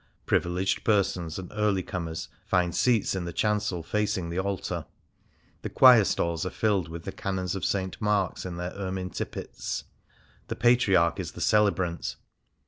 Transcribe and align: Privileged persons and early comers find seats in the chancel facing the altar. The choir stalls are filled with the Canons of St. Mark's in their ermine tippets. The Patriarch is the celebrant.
Privileged 0.25 0.83
persons 0.83 1.37
and 1.37 1.51
early 1.53 1.83
comers 1.83 2.27
find 2.47 2.73
seats 2.75 3.13
in 3.13 3.25
the 3.25 3.31
chancel 3.31 3.83
facing 3.83 4.31
the 4.31 4.39
altar. 4.39 4.87
The 5.61 5.69
choir 5.69 6.05
stalls 6.05 6.43
are 6.43 6.49
filled 6.49 6.89
with 6.89 7.03
the 7.03 7.11
Canons 7.11 7.53
of 7.55 7.63
St. 7.63 8.01
Mark's 8.01 8.43
in 8.43 8.57
their 8.57 8.71
ermine 8.73 9.11
tippets. 9.11 9.83
The 10.47 10.55
Patriarch 10.55 11.19
is 11.19 11.33
the 11.33 11.39
celebrant. 11.41 12.15